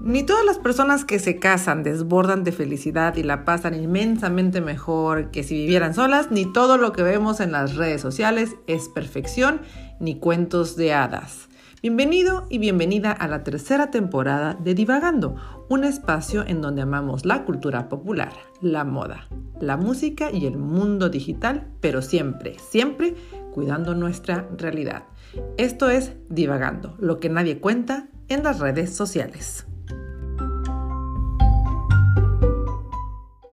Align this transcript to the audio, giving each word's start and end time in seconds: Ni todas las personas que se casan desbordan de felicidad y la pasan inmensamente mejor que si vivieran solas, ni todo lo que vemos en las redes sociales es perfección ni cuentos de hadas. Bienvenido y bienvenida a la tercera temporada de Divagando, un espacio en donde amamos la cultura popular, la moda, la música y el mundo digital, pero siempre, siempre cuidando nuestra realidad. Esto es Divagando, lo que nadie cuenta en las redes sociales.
Ni 0.00 0.22
todas 0.22 0.44
las 0.44 0.60
personas 0.60 1.04
que 1.04 1.18
se 1.18 1.40
casan 1.40 1.82
desbordan 1.82 2.44
de 2.44 2.52
felicidad 2.52 3.16
y 3.16 3.24
la 3.24 3.44
pasan 3.44 3.74
inmensamente 3.74 4.60
mejor 4.60 5.32
que 5.32 5.42
si 5.42 5.54
vivieran 5.54 5.92
solas, 5.92 6.30
ni 6.30 6.50
todo 6.52 6.78
lo 6.78 6.92
que 6.92 7.02
vemos 7.02 7.40
en 7.40 7.50
las 7.50 7.74
redes 7.74 8.00
sociales 8.00 8.54
es 8.68 8.88
perfección 8.88 9.60
ni 9.98 10.20
cuentos 10.20 10.76
de 10.76 10.94
hadas. 10.94 11.48
Bienvenido 11.82 12.46
y 12.48 12.58
bienvenida 12.58 13.10
a 13.10 13.26
la 13.26 13.42
tercera 13.42 13.90
temporada 13.90 14.54
de 14.54 14.74
Divagando, 14.74 15.34
un 15.68 15.82
espacio 15.82 16.44
en 16.46 16.60
donde 16.60 16.82
amamos 16.82 17.24
la 17.24 17.44
cultura 17.44 17.88
popular, 17.88 18.32
la 18.60 18.84
moda, 18.84 19.26
la 19.60 19.76
música 19.76 20.30
y 20.30 20.46
el 20.46 20.58
mundo 20.58 21.08
digital, 21.08 21.66
pero 21.80 22.02
siempre, 22.02 22.56
siempre 22.58 23.16
cuidando 23.52 23.96
nuestra 23.96 24.48
realidad. 24.56 25.04
Esto 25.56 25.90
es 25.90 26.12
Divagando, 26.28 26.94
lo 27.00 27.18
que 27.18 27.30
nadie 27.30 27.58
cuenta 27.58 28.08
en 28.28 28.44
las 28.44 28.60
redes 28.60 28.94
sociales. 28.94 29.66